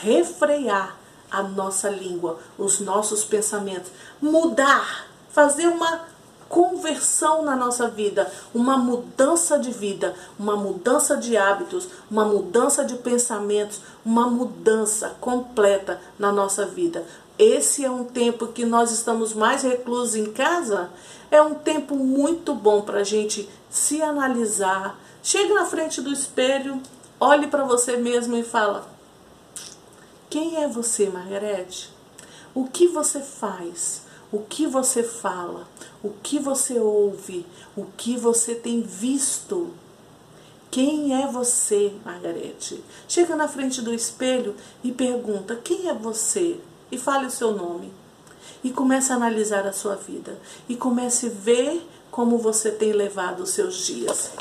refrear 0.00 0.96
a 1.30 1.42
nossa 1.42 1.88
língua, 1.88 2.38
os 2.58 2.80
nossos 2.80 3.24
pensamentos, 3.24 3.90
mudar, 4.20 5.06
fazer 5.30 5.66
uma 5.66 6.11
conversão 6.52 7.42
na 7.42 7.56
nossa 7.56 7.88
vida, 7.88 8.30
uma 8.54 8.76
mudança 8.76 9.58
de 9.58 9.70
vida, 9.70 10.14
uma 10.38 10.54
mudança 10.54 11.16
de 11.16 11.34
hábitos, 11.34 11.88
uma 12.10 12.26
mudança 12.26 12.84
de 12.84 12.96
pensamentos, 12.96 13.80
uma 14.04 14.28
mudança 14.28 15.16
completa 15.18 15.98
na 16.18 16.30
nossa 16.30 16.66
vida. 16.66 17.06
Esse 17.38 17.86
é 17.86 17.90
um 17.90 18.04
tempo 18.04 18.48
que 18.48 18.66
nós 18.66 18.90
estamos 18.90 19.32
mais 19.32 19.62
reclusos 19.62 20.14
em 20.14 20.30
casa, 20.30 20.90
é 21.30 21.40
um 21.40 21.54
tempo 21.54 21.96
muito 21.96 22.54
bom 22.54 22.82
para 22.82 22.98
a 22.98 23.04
gente 23.04 23.48
se 23.70 24.02
analisar. 24.02 25.00
Chegue 25.22 25.54
na 25.54 25.64
frente 25.64 26.02
do 26.02 26.12
espelho, 26.12 26.82
olhe 27.18 27.46
para 27.46 27.64
você 27.64 27.96
mesmo 27.96 28.36
e 28.36 28.42
fala: 28.42 28.86
Quem 30.28 30.62
é 30.62 30.68
você, 30.68 31.08
Margarete? 31.08 31.90
O 32.54 32.66
que 32.66 32.88
você 32.88 33.20
faz? 33.20 34.02
O 34.32 34.40
que 34.40 34.66
você 34.66 35.02
fala? 35.02 35.68
o 36.02 36.10
que 36.10 36.38
você 36.38 36.78
ouve, 36.78 37.46
o 37.76 37.86
que 37.96 38.16
você 38.16 38.54
tem 38.54 38.82
visto. 38.82 39.70
Quem 40.70 41.22
é 41.22 41.26
você, 41.26 41.92
Margarete? 42.04 42.82
Chega 43.06 43.36
na 43.36 43.46
frente 43.46 43.80
do 43.80 43.94
espelho 43.94 44.56
e 44.82 44.90
pergunta: 44.90 45.54
quem 45.56 45.88
é 45.88 45.94
você? 45.94 46.58
E 46.90 46.98
fale 46.98 47.26
o 47.26 47.30
seu 47.30 47.52
nome. 47.52 47.92
E 48.64 48.70
comece 48.70 49.12
a 49.12 49.16
analisar 49.16 49.66
a 49.66 49.72
sua 49.72 49.94
vida. 49.94 50.38
E 50.68 50.76
comece 50.76 51.26
a 51.26 51.30
ver 51.30 51.86
como 52.10 52.38
você 52.38 52.70
tem 52.70 52.92
levado 52.92 53.40
os 53.42 53.50
seus 53.50 53.86
dias. 53.86 54.32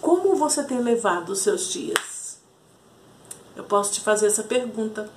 Como 0.00 0.36
você 0.36 0.62
tem 0.62 0.80
levado 0.80 1.30
os 1.30 1.40
seus 1.40 1.72
dias? 1.72 2.38
Eu 3.56 3.64
posso 3.64 3.92
te 3.92 4.00
fazer 4.00 4.26
essa 4.26 4.42
pergunta. 4.42 5.08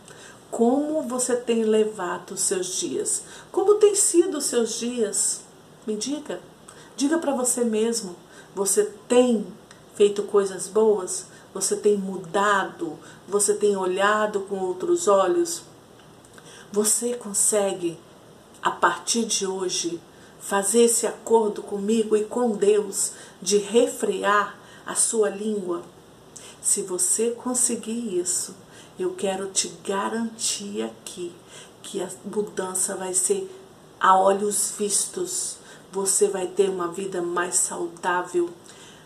Como 0.49 1.01
você 1.03 1.35
tem 1.35 1.63
levado 1.63 2.31
os 2.31 2.41
seus 2.41 2.75
dias? 2.77 3.23
Como 3.51 3.75
têm 3.75 3.95
sido 3.95 4.37
os 4.37 4.45
seus 4.45 4.79
dias? 4.79 5.41
Me 5.85 5.95
diga. 5.95 6.39
Diga 6.95 7.17
para 7.17 7.35
você 7.35 7.63
mesmo. 7.63 8.15
Você 8.55 8.91
tem 9.07 9.45
feito 9.95 10.23
coisas 10.23 10.67
boas? 10.67 11.25
Você 11.53 11.75
tem 11.75 11.97
mudado? 11.97 12.97
Você 13.27 13.53
tem 13.53 13.75
olhado 13.75 14.41
com 14.41 14.59
outros 14.59 15.07
olhos? 15.07 15.63
Você 16.71 17.13
consegue, 17.13 17.99
a 18.61 18.71
partir 18.71 19.25
de 19.25 19.45
hoje, 19.45 20.01
fazer 20.39 20.83
esse 20.83 21.05
acordo 21.05 21.61
comigo 21.61 22.15
e 22.15 22.23
com 22.23 22.51
Deus 22.51 23.11
de 23.41 23.57
refrear 23.57 24.57
a 24.85 24.95
sua 24.95 25.29
língua? 25.29 25.83
Se 26.61 26.81
você 26.81 27.31
conseguir 27.31 28.19
isso, 28.19 28.55
eu 28.99 29.13
quero 29.13 29.47
te 29.47 29.67
garantir 29.83 30.81
aqui 30.83 31.31
que 31.83 32.01
a 32.01 32.09
mudança 32.25 32.95
vai 32.95 33.13
ser 33.13 33.49
a 33.99 34.17
olhos 34.17 34.73
vistos 34.77 35.57
você 35.91 36.27
vai 36.27 36.47
ter 36.47 36.69
uma 36.69 36.89
vida 36.89 37.21
mais 37.21 37.55
saudável. 37.55 38.49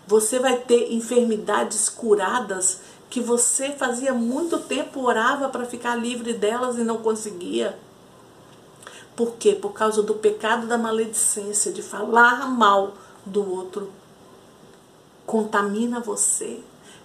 Você 0.08 0.40
vai 0.40 0.58
ter 0.58 0.92
enfermidades 0.92 1.88
curadas 1.88 2.80
que 3.10 3.22
você 3.22 3.72
fazia 3.72 4.14
muito 4.14 4.58
tempo 4.60 5.02
orava 5.06 5.50
para 5.50 5.66
ficar 5.66 5.96
livre 5.96 6.34
delas 6.34 6.78
e 6.78 6.84
não 6.84 6.98
conseguia. 6.98 7.78
Por 9.16 9.34
quê? 9.34 9.54
Por 9.54 9.74
causa 9.74 10.02
do 10.02 10.16
pecado 10.16 10.66
da 10.68 10.78
maledicência, 10.78 11.72
de 11.72 11.82
falar 11.82 12.48
mal 12.50 12.94
do 13.26 13.48
outro. 13.50 13.92
Contamina 15.26 16.00
você, 16.00 16.62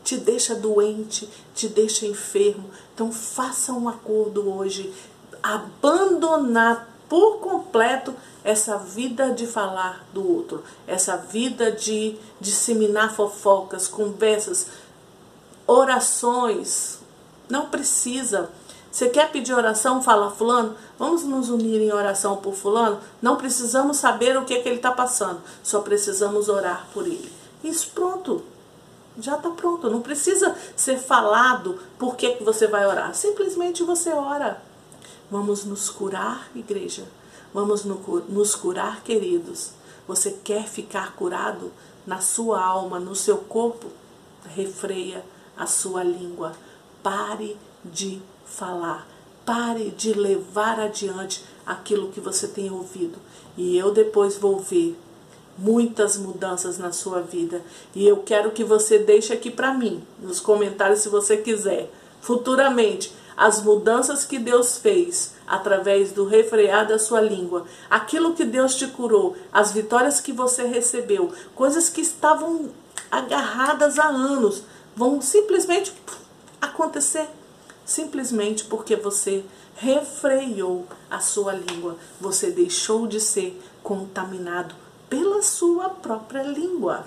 te 0.07 0.17
deixa 0.17 0.55
doente, 0.55 1.29
te 1.53 1.67
deixa 1.67 2.07
enfermo. 2.07 2.71
Então 2.95 3.11
faça 3.11 3.73
um 3.73 3.89
acordo 3.89 4.49
hoje. 4.49 4.95
Abandonar 5.43 6.89
por 7.09 7.39
completo 7.39 8.15
essa 8.45 8.77
vida 8.79 9.33
de 9.33 9.49
falar 9.49 10.07
do 10.15 10.37
outro, 10.37 10.63
essa 10.87 11.17
vida 11.17 11.73
de 11.73 12.17
disseminar 12.41 13.15
fofocas, 13.15 13.89
conversas, 13.89 14.69
orações. 15.67 17.01
Não 17.49 17.69
precisa. 17.69 18.49
Você 18.91 19.09
quer 19.09 19.33
pedir 19.33 19.55
oração? 19.55 20.01
Fala, 20.01 20.31
Fulano, 20.31 20.77
vamos 20.97 21.25
nos 21.25 21.51
unir 21.51 21.81
em 21.81 21.93
oração 21.93 22.37
por 22.37 22.55
Fulano? 22.55 23.01
Não 23.21 23.35
precisamos 23.35 23.97
saber 23.97 24.37
o 24.37 24.45
que, 24.45 24.55
é 24.55 24.63
que 24.63 24.69
ele 24.69 24.77
está 24.77 24.93
passando, 24.93 25.41
só 25.65 25.81
precisamos 25.81 26.49
orar 26.49 26.87
por 26.95 27.05
ele. 27.07 27.31
Isso 27.63 27.91
pronto, 27.93 28.43
já 29.19 29.37
está 29.37 29.51
pronto. 29.51 29.91
Não 29.91 30.01
precisa 30.01 30.57
ser 30.75 30.99
falado 30.99 31.79
por 31.99 32.17
que, 32.17 32.37
você 32.43 32.67
vai 32.67 32.87
orar. 32.87 33.15
Simplesmente 33.15 33.83
você 33.83 34.11
ora. 34.11 34.63
Vamos 35.31 35.65
nos 35.65 35.91
curar, 35.91 36.49
igreja. 36.55 37.05
Vamos 37.53 37.85
nos 37.85 38.55
curar, 38.55 39.03
queridos. 39.03 39.71
Você 40.07 40.31
quer 40.31 40.67
ficar 40.67 41.15
curado 41.15 41.73
na 42.07 42.21
sua 42.21 42.63
alma, 42.63 43.01
no 43.01 43.15
seu 43.15 43.39
corpo? 43.39 43.89
Refreia 44.55 45.25
a 45.57 45.67
sua 45.67 46.05
língua. 46.05 46.53
Pare 47.03 47.57
de 47.85 48.23
falar. 48.45 49.07
Pare 49.45 49.91
de 49.91 50.13
levar 50.13 50.79
adiante 50.79 51.45
aquilo 51.65 52.13
que 52.13 52.21
você 52.21 52.47
tem 52.47 52.71
ouvido. 52.71 53.19
E 53.57 53.77
eu 53.77 53.93
depois 53.93 54.37
vou 54.37 54.59
ver 54.59 54.97
muitas 55.59 56.17
mudanças 56.17 56.79
na 56.79 56.93
sua 56.93 57.21
vida. 57.21 57.63
E 57.95 58.07
eu 58.07 58.19
quero 58.19 58.51
que 58.51 58.65
você 58.65 58.99
deixe 58.99 59.33
aqui 59.33 59.51
para 59.51 59.73
mim, 59.73 60.03
nos 60.21 60.41
comentários, 60.41 61.01
se 61.01 61.09
você 61.09 61.37
quiser, 61.37 61.91
futuramente, 62.21 63.13
as 63.37 63.63
mudanças 63.63 64.25
que 64.25 64.39
Deus 64.39 64.79
fez 64.79 65.35
através 65.47 66.11
do 66.11 66.25
refrear 66.25 66.87
da 66.89 66.99
sua 66.99 67.21
língua, 67.21 67.67
aquilo 67.91 68.35
que 68.35 68.45
Deus 68.45 68.75
te 68.75 68.87
curou, 68.87 69.37
as 69.53 69.73
vitórias 69.73 70.21
que 70.21 70.33
você 70.33 70.67
recebeu, 70.67 71.31
coisas 71.55 71.89
que 71.89 72.01
estavam 72.01 72.71
agarradas 73.11 73.99
há 73.99 74.07
anos, 74.07 74.63
vão 74.95 75.21
simplesmente 75.21 75.93
acontecer. 76.61 77.29
Simplesmente 77.85 78.65
porque 78.65 78.97
você 78.97 79.45
refreou 79.77 80.87
a 81.09 81.21
sua 81.21 81.53
língua, 81.53 81.97
você 82.21 82.51
deixou 82.51 83.07
de 83.07 83.21
ser 83.21 83.61
contaminado 83.83 84.75
pela 85.09 85.43
sua 85.43 85.89
própria 85.89 86.43
língua. 86.43 87.05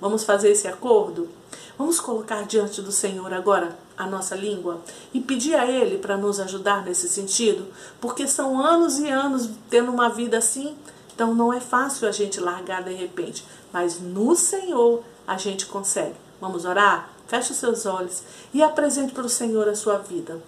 Vamos 0.00 0.24
fazer 0.24 0.50
esse 0.50 0.68
acordo? 0.68 1.28
Vamos 1.76 2.00
colocar 2.00 2.44
diante 2.44 2.82
do 2.82 2.90
Senhor 2.90 3.32
agora 3.32 3.76
a 3.96 4.06
nossa 4.06 4.34
língua 4.34 4.80
e 5.12 5.20
pedir 5.20 5.54
a 5.54 5.66
Ele 5.66 5.98
para 5.98 6.16
nos 6.16 6.40
ajudar 6.40 6.84
nesse 6.84 7.08
sentido, 7.08 7.66
porque 8.00 8.26
são 8.26 8.60
anos 8.60 8.98
e 8.98 9.08
anos 9.08 9.48
tendo 9.70 9.90
uma 9.90 10.08
vida 10.08 10.38
assim, 10.38 10.76
então 11.14 11.34
não 11.34 11.52
é 11.52 11.60
fácil 11.60 12.08
a 12.08 12.12
gente 12.12 12.40
largar 12.40 12.82
de 12.82 12.92
repente, 12.92 13.44
mas 13.72 14.00
no 14.00 14.34
Senhor 14.34 15.02
a 15.26 15.36
gente 15.36 15.66
consegue. 15.66 16.14
Vamos 16.40 16.64
orar? 16.64 17.10
Feche 17.26 17.52
os 17.52 17.58
seus 17.58 17.86
olhos 17.86 18.22
e 18.54 18.62
apresente 18.62 19.12
para 19.12 19.26
o 19.26 19.28
Senhor 19.28 19.68
a 19.68 19.74
sua 19.74 19.98
vida. 19.98 20.40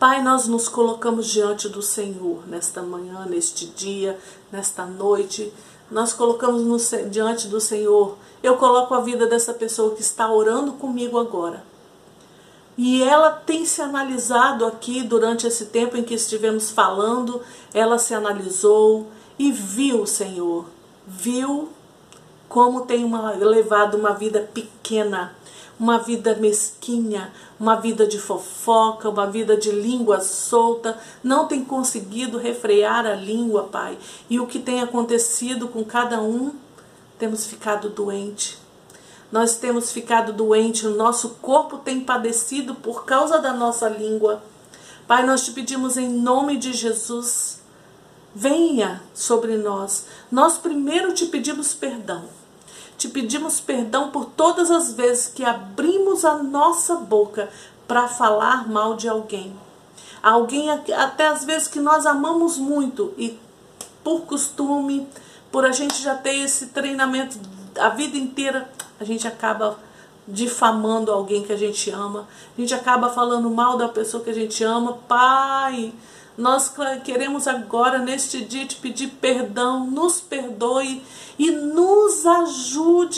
Pai, 0.00 0.22
nós 0.22 0.48
nos 0.48 0.66
colocamos 0.66 1.26
diante 1.26 1.68
do 1.68 1.82
Senhor 1.82 2.48
nesta 2.48 2.80
manhã, 2.80 3.26
neste 3.26 3.66
dia, 3.66 4.18
nesta 4.50 4.86
noite. 4.86 5.52
Nós 5.90 6.14
colocamos 6.14 6.62
no, 6.62 7.10
diante 7.10 7.48
do 7.48 7.60
Senhor. 7.60 8.16
Eu 8.42 8.56
coloco 8.56 8.94
a 8.94 9.02
vida 9.02 9.26
dessa 9.26 9.52
pessoa 9.52 9.94
que 9.94 10.00
está 10.00 10.32
orando 10.32 10.72
comigo 10.72 11.18
agora. 11.18 11.62
E 12.78 13.02
ela 13.02 13.30
tem 13.30 13.66
se 13.66 13.82
analisado 13.82 14.64
aqui 14.64 15.02
durante 15.02 15.46
esse 15.46 15.66
tempo 15.66 15.98
em 15.98 16.02
que 16.02 16.14
estivemos 16.14 16.70
falando, 16.70 17.42
ela 17.74 17.98
se 17.98 18.14
analisou 18.14 19.06
e 19.38 19.52
viu, 19.52 20.06
Senhor, 20.06 20.64
viu 21.06 21.68
como 22.48 22.86
tem 22.86 23.04
uma, 23.04 23.32
levado 23.32 23.98
uma 23.98 24.14
vida 24.14 24.48
pequena, 24.54 25.36
uma 25.80 25.96
vida 25.96 26.34
mesquinha, 26.34 27.32
uma 27.58 27.74
vida 27.76 28.06
de 28.06 28.18
fofoca, 28.18 29.08
uma 29.08 29.26
vida 29.26 29.56
de 29.56 29.72
língua 29.72 30.20
solta, 30.20 30.98
não 31.24 31.48
tem 31.48 31.64
conseguido 31.64 32.36
refrear 32.36 33.06
a 33.06 33.14
língua, 33.14 33.64
Pai. 33.64 33.96
E 34.28 34.38
o 34.38 34.46
que 34.46 34.58
tem 34.58 34.82
acontecido 34.82 35.68
com 35.68 35.82
cada 35.82 36.20
um? 36.20 36.52
Temos 37.18 37.46
ficado 37.46 37.88
doente. 37.88 38.58
Nós 39.32 39.56
temos 39.56 39.90
ficado 39.90 40.34
doente, 40.34 40.86
o 40.86 40.94
nosso 40.94 41.30
corpo 41.40 41.78
tem 41.78 42.00
padecido 42.00 42.74
por 42.74 43.06
causa 43.06 43.38
da 43.38 43.54
nossa 43.54 43.88
língua. 43.88 44.42
Pai, 45.06 45.24
nós 45.24 45.46
te 45.46 45.52
pedimos 45.52 45.96
em 45.96 46.10
nome 46.10 46.58
de 46.58 46.74
Jesus, 46.74 47.62
venha 48.34 49.02
sobre 49.14 49.56
nós. 49.56 50.04
Nós 50.30 50.58
primeiro 50.58 51.14
te 51.14 51.24
pedimos 51.26 51.72
perdão 51.72 52.39
te 53.00 53.08
pedimos 53.08 53.60
perdão 53.60 54.10
por 54.10 54.26
todas 54.26 54.70
as 54.70 54.92
vezes 54.92 55.26
que 55.26 55.42
abrimos 55.42 56.22
a 56.22 56.34
nossa 56.34 56.96
boca 56.96 57.48
para 57.88 58.06
falar 58.06 58.68
mal 58.68 58.94
de 58.94 59.08
alguém. 59.08 59.56
Alguém 60.22 60.70
até 60.70 61.28
às 61.28 61.42
vezes 61.42 61.66
que 61.66 61.80
nós 61.80 62.04
amamos 62.04 62.58
muito 62.58 63.14
e 63.16 63.40
por 64.04 64.26
costume, 64.26 65.08
por 65.50 65.64
a 65.64 65.72
gente 65.72 66.02
já 66.02 66.14
ter 66.14 66.34
esse 66.44 66.66
treinamento 66.66 67.38
a 67.78 67.88
vida 67.88 68.18
inteira, 68.18 68.70
a 69.00 69.04
gente 69.04 69.26
acaba 69.26 69.78
difamando 70.28 71.10
alguém 71.10 71.42
que 71.42 71.54
a 71.54 71.56
gente 71.56 71.88
ama, 71.90 72.28
a 72.54 72.60
gente 72.60 72.74
acaba 72.74 73.08
falando 73.08 73.48
mal 73.48 73.78
da 73.78 73.88
pessoa 73.88 74.22
que 74.22 74.28
a 74.28 74.34
gente 74.34 74.62
ama. 74.62 74.98
Pai, 75.08 75.94
nós 76.36 76.72
queremos 77.04 77.46
agora, 77.46 77.98
neste 77.98 78.44
dia, 78.44 78.66
te 78.66 78.76
pedir 78.76 79.08
perdão, 79.08 79.86
nos 79.86 80.20
perdoe 80.20 81.02
e 81.38 81.50
nos 81.50 82.24
ajude 82.24 82.39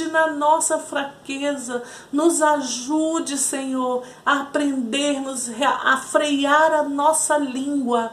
na 0.09 0.33
nossa 0.33 0.79
fraqueza, 0.79 1.83
nos 2.12 2.41
ajude, 2.41 3.37
Senhor, 3.37 4.05
a 4.25 4.41
aprendermos 4.41 5.51
a 5.62 5.97
frear 5.97 6.73
a 6.73 6.83
nossa 6.83 7.39
língua. 7.39 8.12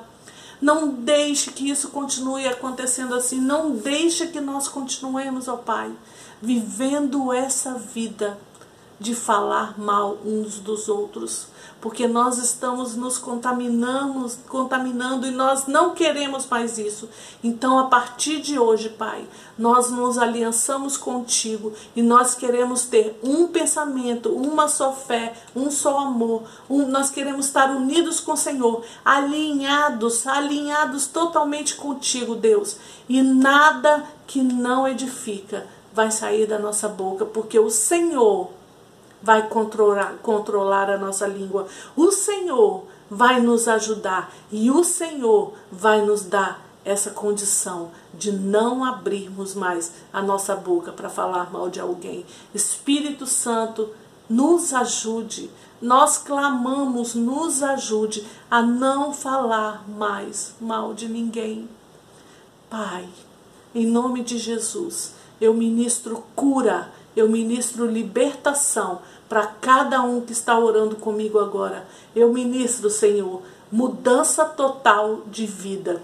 Não 0.62 0.90
deixe 0.90 1.52
que 1.52 1.70
isso 1.70 1.90
continue 1.90 2.48
acontecendo 2.48 3.16
assim, 3.16 3.40
não 3.40 3.72
deixe 3.72 4.28
que 4.28 4.42
nós 4.42 4.68
continuemos, 4.68 5.48
ó 5.48 5.56
Pai, 5.56 5.92
vivendo 6.42 7.32
essa 7.32 7.76
vida 7.76 8.38
de 9.00 9.16
falar 9.16 9.80
mal 9.80 10.18
uns 10.26 10.60
dos 10.60 10.90
outros, 10.90 11.48
porque 11.80 12.06
nós 12.06 12.38
estamos 12.38 12.96
nos 12.96 13.18
contaminando, 13.18 14.30
contaminando 14.50 15.26
e 15.26 15.32
nós 15.32 15.68
não 15.68 15.96
queremos 15.96 16.46
mais 16.46 16.78
isso. 16.78 17.08
Então, 17.42 17.80
a 17.80 17.86
partir 17.86 18.42
de 18.42 18.60
hoje, 18.60 18.90
Pai, 18.90 19.26
nós 19.58 19.90
nos 19.90 20.18
aliançamos 20.18 20.98
contigo 20.98 21.72
e 21.96 22.02
nós 22.02 22.36
queremos 22.36 22.84
ter 22.84 23.18
um 23.24 23.48
pensamento, 23.48 24.30
uma 24.30 24.68
só 24.68 24.92
fé, 24.92 25.34
um 25.56 25.72
só 25.72 26.00
amor. 26.00 26.44
Um, 26.70 26.86
nós 26.88 27.10
queremos 27.10 27.46
estar 27.46 27.72
unidos 27.72 28.20
com 28.20 28.34
o 28.34 28.38
Senhor, 28.38 28.84
alinhados, 29.06 30.28
alinhados 30.28 31.08
totalmente 31.08 31.76
contigo, 31.76 32.36
Deus. 32.36 32.76
E 33.08 33.22
nada 33.22 34.04
que 34.28 34.44
não 34.44 34.86
edifica 34.86 35.66
vai 35.94 36.12
sair 36.12 36.46
da 36.46 36.60
nossa 36.60 36.90
boca, 36.90 37.26
porque 37.26 37.58
o 37.58 37.70
Senhor 37.70 38.59
vai 39.22 39.48
controlar, 39.48 40.16
controlar 40.22 40.90
a 40.90 40.98
nossa 40.98 41.28
língua. 41.28 41.68
O 41.96 42.12
Senhor 42.12 42.86
vai 43.10 43.40
nos 43.40 43.68
ajudar 43.68 44.34
e 44.52 44.70
o 44.70 44.84
Senhor 44.84 45.54
vai 45.72 46.02
nos 46.02 46.24
dar 46.24 46.66
essa 46.86 47.12
condição 47.12 47.92
de 48.14 48.32
não 48.32 48.84
abrirmos 48.84 49.54
mais 49.54 49.92
a 50.12 50.22
nossa 50.22 50.56
boca 50.56 50.92
para 50.92 51.10
falar 51.10 51.52
mal 51.52 51.70
de 51.70 51.80
alguém. 51.80 52.26
Espírito 52.54 53.26
Santo, 53.26 53.90
nos 54.30 54.74
ajude. 54.74 55.50
Nós 55.82 56.18
clamamos, 56.18 57.16
nos 57.16 57.64
ajude 57.64 58.26
a 58.50 58.62
não 58.62 59.14
falar 59.14 59.88
mais 59.90 60.54
mal 60.60 60.94
de 60.94 61.10
ninguém. 61.10 61.68
Pai, 62.70 63.08
em 63.74 63.86
nome 63.86 64.24
de 64.24 64.38
Jesus, 64.38 65.14
eu 65.42 65.54
ministro 65.54 66.24
cura 66.36 66.92
eu 67.20 67.30
ministro 67.30 67.86
libertação 67.86 69.00
para 69.28 69.46
cada 69.46 70.02
um 70.02 70.22
que 70.22 70.32
está 70.32 70.58
orando 70.58 70.96
comigo 70.96 71.40
agora. 71.40 71.88
Eu 72.16 72.34
ministro, 72.34 72.90
Senhor, 72.90 73.42
mudança 73.72 74.46
total 74.46 75.22
de 75.28 75.46
vida. 75.46 76.02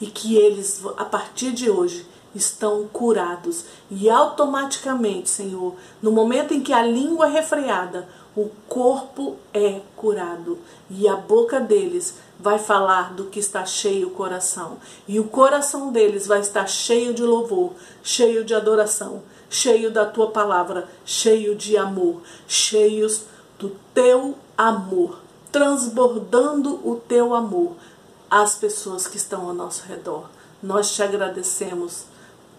E 0.00 0.06
que 0.06 0.36
eles, 0.36 0.82
a 0.96 1.04
partir 1.04 1.52
de 1.52 1.70
hoje, 1.70 2.06
estão 2.34 2.86
curados. 2.92 3.64
E 3.90 4.08
automaticamente, 4.08 5.28
Senhor, 5.28 5.74
no 6.02 6.12
momento 6.12 6.54
em 6.54 6.60
que 6.60 6.72
a 6.72 6.82
língua 6.82 7.26
é 7.26 7.32
refreada, 7.32 8.08
o 8.36 8.48
corpo 8.68 9.36
é 9.52 9.80
curado. 9.96 10.58
E 10.88 11.08
a 11.08 11.16
boca 11.16 11.58
deles 11.58 12.14
vai 12.38 12.58
falar 12.58 13.12
do 13.14 13.24
que 13.24 13.38
está 13.38 13.64
cheio 13.64 14.08
o 14.08 14.12
coração. 14.12 14.78
E 15.06 15.20
o 15.20 15.24
coração 15.24 15.92
deles 15.92 16.26
vai 16.26 16.40
estar 16.40 16.66
cheio 16.66 17.12
de 17.12 17.22
louvor, 17.22 17.72
cheio 18.02 18.44
de 18.44 18.54
adoração, 18.54 19.22
cheio 19.50 19.90
da 19.90 20.06
tua 20.06 20.30
palavra, 20.30 20.88
cheio 21.04 21.56
de 21.56 21.76
amor, 21.76 22.22
cheios 22.46 23.24
do 23.58 23.76
teu 23.92 24.38
amor, 24.56 25.18
transbordando 25.50 26.80
o 26.88 26.96
teu 26.96 27.34
amor 27.34 27.72
às 28.30 28.54
pessoas 28.54 29.08
que 29.08 29.16
estão 29.16 29.48
ao 29.48 29.54
nosso 29.54 29.84
redor. 29.86 30.30
Nós 30.62 30.94
te 30.94 31.02
agradecemos 31.02 32.04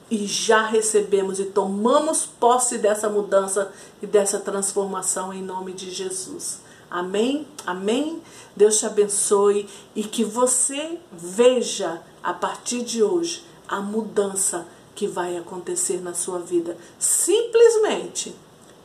e 0.09 0.27
já 0.27 0.65
recebemos 0.65 1.39
e 1.39 1.45
tomamos 1.45 2.25
posse 2.25 2.77
dessa 2.77 3.07
mudança 3.07 3.71
e 4.01 4.05
dessa 4.05 4.39
transformação 4.39 5.33
em 5.33 5.41
nome 5.41 5.71
de 5.71 5.89
Jesus. 5.89 6.59
Amém? 6.89 7.47
Amém? 7.65 8.21
Deus 8.53 8.77
te 8.79 8.85
abençoe 8.85 9.69
e 9.95 10.03
que 10.03 10.25
você 10.25 10.99
veja 11.09 12.01
a 12.21 12.33
partir 12.33 12.83
de 12.83 13.01
hoje 13.01 13.45
a 13.65 13.79
mudança 13.79 14.67
que 14.95 15.07
vai 15.07 15.37
acontecer 15.37 16.01
na 16.01 16.13
sua 16.13 16.39
vida. 16.39 16.77
Simplesmente 16.99 18.35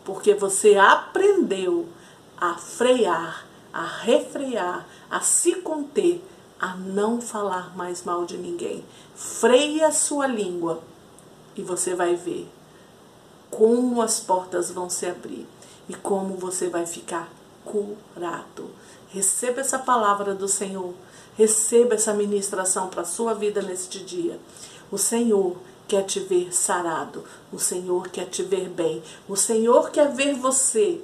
porque 0.05 0.35
você 0.35 0.77
aprendeu 0.77 1.87
a 2.37 2.55
frear, 2.55 3.47
a 3.73 3.85
refrear, 3.85 4.87
a 5.11 5.21
se 5.21 5.57
conter, 5.57 6.23
a 6.61 6.77
não 6.77 7.21
falar 7.21 7.77
mais 7.77 8.05
mal 8.05 8.25
de 8.25 8.37
ninguém. 8.37 8.85
Freie 9.15 9.83
a 9.83 9.91
sua 9.91 10.27
língua 10.27 10.83
e 11.57 11.63
você 11.63 11.95
vai 11.95 12.15
ver 12.15 12.49
como 13.51 14.03
as 14.03 14.21
portas 14.21 14.71
vão 14.71 14.89
se 14.89 15.07
abrir 15.07 15.47
e 15.89 15.95
como 15.95 16.37
você 16.37 16.69
vai 16.69 16.87
ficar 16.87 17.29
curado. 17.65 18.71
Receba 19.09 19.61
essa 19.61 19.79
palavra 19.79 20.35
do 20.35 20.47
Senhor. 20.47 20.95
Receba 21.37 21.95
essa 21.95 22.15
ministração 22.15 22.89
para 22.89 23.03
a 23.03 23.07
sua 23.07 23.35
vida 23.35 23.61
neste 23.63 24.03
dia. 24.05 24.39
O 24.91 24.99
Senhor 24.99 25.57
quer 25.89 26.03
te 26.03 26.21
ver 26.21 26.55
sarado. 26.55 27.25
O 27.53 27.59
Senhor 27.59 28.09
quer 28.09 28.27
te 28.27 28.43
ver 28.43 28.69
bem. 28.69 29.03
O 29.29 29.37
Senhor 29.37 29.91
quer 29.91 30.13
ver 30.13 30.35
você 30.35 31.01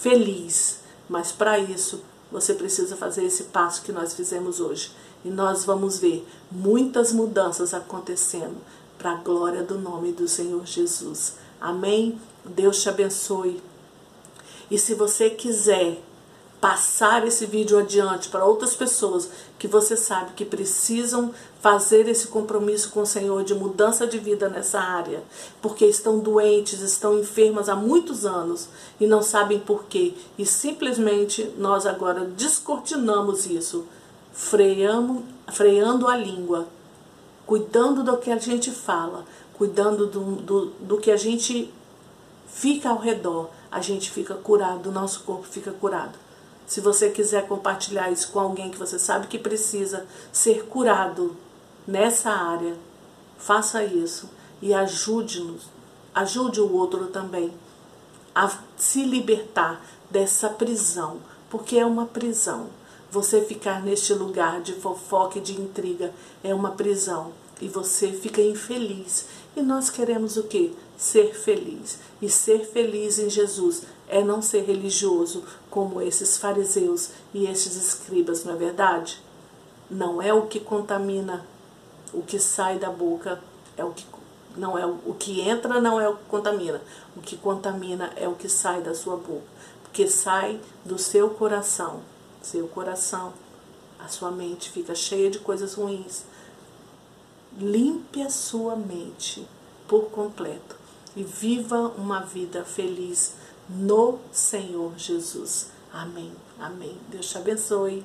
feliz. 0.00 0.80
Mas 1.08 1.32
para 1.32 1.58
isso, 1.58 2.02
você 2.30 2.54
precisa 2.54 2.96
fazer 2.96 3.24
esse 3.24 3.44
passo 3.44 3.82
que 3.82 3.92
nós 3.92 4.14
fizemos 4.14 4.60
hoje. 4.60 4.92
E 5.24 5.30
nós 5.30 5.64
vamos 5.64 5.98
ver 5.98 6.26
muitas 6.50 7.12
mudanças 7.12 7.74
acontecendo 7.74 8.56
para 8.98 9.12
a 9.12 9.16
glória 9.16 9.62
do 9.62 9.78
nome 9.78 10.12
do 10.12 10.28
Senhor 10.28 10.64
Jesus. 10.66 11.34
Amém? 11.60 12.20
Deus 12.44 12.82
te 12.82 12.88
abençoe. 12.88 13.62
E 14.70 14.78
se 14.78 14.94
você 14.94 15.30
quiser 15.30 16.02
passar 16.60 17.24
esse 17.26 17.46
vídeo 17.46 17.78
adiante 17.78 18.28
para 18.28 18.44
outras 18.44 18.74
pessoas 18.74 19.30
que 19.58 19.68
você 19.68 19.96
sabe 19.96 20.32
que 20.34 20.44
precisam 20.44 21.32
fazer 21.60 22.08
esse 22.08 22.28
compromisso 22.28 22.90
com 22.90 23.00
o 23.00 23.06
Senhor 23.06 23.44
de 23.44 23.54
mudança 23.54 24.06
de 24.06 24.18
vida 24.18 24.48
nessa 24.48 24.80
área, 24.80 25.22
porque 25.62 25.86
estão 25.86 26.18
doentes, 26.18 26.80
estão 26.80 27.18
enfermas 27.18 27.68
há 27.68 27.76
muitos 27.76 28.26
anos 28.26 28.68
e 29.00 29.06
não 29.06 29.22
sabem 29.22 29.60
por 29.60 29.84
quê. 29.84 30.14
E 30.36 30.44
simplesmente 30.44 31.52
nós 31.56 31.86
agora 31.86 32.24
descortinamos 32.24 33.46
isso, 33.46 33.86
freamos, 34.32 35.22
freando 35.52 36.08
a 36.08 36.16
língua, 36.16 36.66
cuidando 37.46 38.02
do 38.02 38.16
que 38.18 38.30
a 38.30 38.38
gente 38.38 38.70
fala, 38.70 39.24
cuidando 39.54 40.06
do, 40.06 40.22
do, 40.36 40.66
do 40.80 40.98
que 40.98 41.10
a 41.10 41.16
gente 41.16 41.72
fica 42.48 42.90
ao 42.90 42.98
redor, 42.98 43.50
a 43.70 43.80
gente 43.80 44.10
fica 44.10 44.34
curado, 44.34 44.88
o 44.88 44.92
nosso 44.92 45.22
corpo 45.22 45.44
fica 45.44 45.70
curado. 45.70 46.27
Se 46.68 46.82
você 46.82 47.08
quiser 47.08 47.48
compartilhar 47.48 48.10
isso 48.10 48.30
com 48.30 48.38
alguém 48.38 48.70
que 48.70 48.76
você 48.76 48.98
sabe 48.98 49.26
que 49.26 49.38
precisa 49.38 50.06
ser 50.30 50.66
curado 50.66 51.34
nessa 51.86 52.30
área, 52.30 52.76
faça 53.38 53.82
isso 53.82 54.28
e 54.60 54.74
ajude-nos, 54.74 55.62
ajude 56.14 56.60
o 56.60 56.70
outro 56.70 57.06
também 57.06 57.50
a 58.34 58.52
se 58.76 59.02
libertar 59.02 59.82
dessa 60.10 60.50
prisão, 60.50 61.20
porque 61.48 61.78
é 61.78 61.86
uma 61.86 62.04
prisão. 62.04 62.68
Você 63.10 63.40
ficar 63.40 63.82
neste 63.82 64.12
lugar 64.12 64.60
de 64.60 64.74
fofoca 64.74 65.38
e 65.38 65.40
de 65.40 65.58
intriga 65.58 66.12
é 66.44 66.54
uma 66.54 66.72
prisão 66.72 67.32
e 67.62 67.66
você 67.66 68.12
fica 68.12 68.42
infeliz. 68.42 69.24
E 69.58 69.62
nós 69.62 69.90
queremos 69.90 70.36
o 70.36 70.44
quê? 70.44 70.70
Ser 70.96 71.34
feliz. 71.34 71.98
E 72.22 72.30
ser 72.30 72.64
feliz 72.64 73.18
em 73.18 73.28
Jesus 73.28 73.82
é 74.06 74.22
não 74.22 74.40
ser 74.40 74.62
religioso 74.62 75.42
como 75.68 76.00
esses 76.00 76.38
fariseus 76.38 77.10
e 77.34 77.44
esses 77.44 77.74
escribas, 77.74 78.44
não 78.44 78.52
é 78.54 78.56
verdade? 78.56 79.20
Não 79.90 80.22
é 80.22 80.32
o 80.32 80.46
que 80.46 80.60
contamina, 80.60 81.44
o 82.14 82.22
que 82.22 82.38
sai 82.38 82.78
da 82.78 82.88
boca 82.88 83.40
é 83.76 83.84
o 83.84 83.90
que 83.90 84.06
não 84.56 84.78
é 84.78 84.86
o 84.86 85.14
que 85.18 85.40
entra 85.40 85.80
não 85.80 86.00
é 86.00 86.08
o 86.08 86.16
que 86.16 86.24
contamina. 86.28 86.80
O 87.16 87.20
que 87.20 87.36
contamina 87.36 88.12
é 88.14 88.28
o 88.28 88.36
que 88.36 88.48
sai 88.48 88.80
da 88.80 88.94
sua 88.94 89.16
boca, 89.16 89.42
porque 89.82 90.06
sai 90.06 90.60
do 90.84 90.96
seu 90.96 91.30
coração. 91.30 92.00
Seu 92.40 92.68
coração, 92.68 93.32
a 93.98 94.06
sua 94.06 94.30
mente 94.30 94.70
fica 94.70 94.94
cheia 94.94 95.28
de 95.28 95.40
coisas 95.40 95.74
ruins. 95.74 96.22
Limpe 97.58 98.22
a 98.22 98.30
sua 98.30 98.76
mente 98.76 99.46
por 99.88 100.10
completo 100.10 100.76
e 101.16 101.24
viva 101.24 101.88
uma 101.96 102.20
vida 102.20 102.64
feliz 102.64 103.34
no 103.68 104.18
Senhor 104.30 104.96
Jesus. 104.96 105.70
Amém. 105.92 106.32
Amém. 106.58 106.96
Deus 107.10 107.28
te 107.28 107.38
abençoe. 107.38 108.04